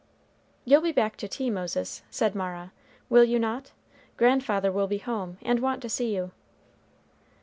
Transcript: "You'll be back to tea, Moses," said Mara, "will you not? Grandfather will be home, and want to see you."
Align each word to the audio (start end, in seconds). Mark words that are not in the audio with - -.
"You'll 0.65 0.81
be 0.81 0.91
back 0.91 1.15
to 1.17 1.27
tea, 1.27 1.51
Moses," 1.51 2.01
said 2.09 2.33
Mara, 2.33 2.71
"will 3.07 3.23
you 3.23 3.37
not? 3.37 3.71
Grandfather 4.17 4.71
will 4.71 4.87
be 4.87 4.97
home, 4.97 5.37
and 5.43 5.59
want 5.59 5.79
to 5.83 5.89
see 5.89 6.15
you." 6.15 6.31